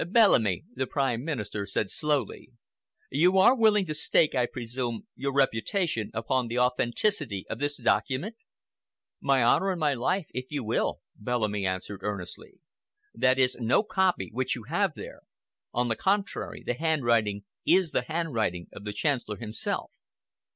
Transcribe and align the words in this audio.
"Bellamy," 0.09 0.65
the 0.73 0.87
Prime 0.87 1.23
Minister 1.23 1.67
said 1.67 1.91
slowly, 1.91 2.49
"you 3.11 3.37
are 3.37 3.55
willing 3.55 3.85
to 3.85 3.93
stake, 3.93 4.33
I 4.33 4.47
presume, 4.47 5.05
your 5.15 5.31
reputation 5.31 6.09
upon 6.15 6.47
the 6.47 6.57
authenticity 6.57 7.45
of 7.51 7.59
this 7.59 7.77
document?" 7.77 8.37
"My 9.21 9.43
honor 9.43 9.69
and 9.69 9.79
my 9.79 9.93
life, 9.93 10.25
if 10.33 10.47
you 10.49 10.63
will," 10.63 11.01
Bellamy 11.15 11.67
answered 11.67 12.01
earnestly. 12.01 12.53
"That 13.13 13.37
is 13.37 13.57
no 13.59 13.83
copy 13.83 14.31
which 14.33 14.55
you 14.55 14.63
have 14.63 14.93
there. 14.95 15.21
On 15.71 15.87
the 15.87 15.95
contrary, 15.95 16.63
the 16.65 16.73
handwriting 16.73 17.43
is 17.63 17.91
the 17.91 18.05
handwriting 18.07 18.69
of 18.73 18.85
the 18.85 18.93
Chancellor 18.93 19.37
himself." 19.37 19.91